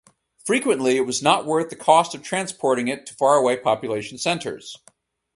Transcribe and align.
Frequently 0.43 0.97
it 0.97 1.05
was 1.05 1.21
not 1.21 1.45
worth 1.45 1.69
the 1.69 1.75
cost 1.75 2.15
of 2.15 2.23
transporting 2.23 2.87
it 2.87 3.05
to 3.05 3.13
far-away 3.13 3.55
population 3.55 4.17
centers. 4.17 4.77